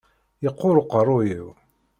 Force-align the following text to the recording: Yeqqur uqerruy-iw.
Yeqqur 0.43 0.75
uqerruy-iw. 0.81 1.47